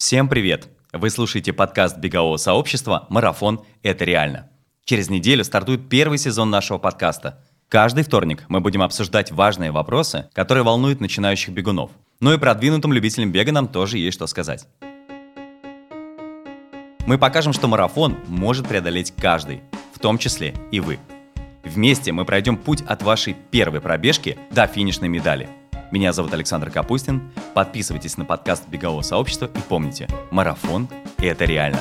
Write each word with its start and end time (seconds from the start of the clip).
Всем 0.00 0.30
привет! 0.30 0.66
Вы 0.94 1.10
слушаете 1.10 1.52
подкаст 1.52 1.98
бегового 1.98 2.38
сообщества 2.38 3.06
«Марафон. 3.10 3.60
Это 3.82 4.06
реально». 4.06 4.48
Через 4.86 5.10
неделю 5.10 5.44
стартует 5.44 5.90
первый 5.90 6.16
сезон 6.16 6.48
нашего 6.48 6.78
подкаста. 6.78 7.44
Каждый 7.68 8.02
вторник 8.02 8.46
мы 8.48 8.60
будем 8.60 8.80
обсуждать 8.80 9.30
важные 9.30 9.72
вопросы, 9.72 10.30
которые 10.32 10.64
волнуют 10.64 11.02
начинающих 11.02 11.52
бегунов. 11.52 11.90
Ну 12.18 12.32
и 12.32 12.38
продвинутым 12.38 12.94
любителям 12.94 13.30
бега 13.30 13.52
нам 13.52 13.68
тоже 13.68 13.98
есть 13.98 14.14
что 14.14 14.26
сказать. 14.26 14.66
Мы 17.06 17.18
покажем, 17.18 17.52
что 17.52 17.68
марафон 17.68 18.16
может 18.26 18.66
преодолеть 18.66 19.12
каждый, 19.14 19.60
в 19.92 19.98
том 19.98 20.16
числе 20.16 20.54
и 20.70 20.80
вы. 20.80 20.98
Вместе 21.62 22.12
мы 22.12 22.24
пройдем 22.24 22.56
путь 22.56 22.80
от 22.80 23.02
вашей 23.02 23.36
первой 23.50 23.82
пробежки 23.82 24.38
до 24.50 24.66
финишной 24.66 25.08
медали– 25.08 25.50
меня 25.90 26.12
зовут 26.12 26.32
Александр 26.32 26.70
Капустин. 26.70 27.30
Подписывайтесь 27.54 28.16
на 28.16 28.24
подкаст 28.24 28.68
Бегового 28.68 29.02
сообщества 29.02 29.46
и 29.46 29.58
помните, 29.68 30.08
марафон– 30.30 30.88
это 31.18 31.44
реально. 31.44 31.80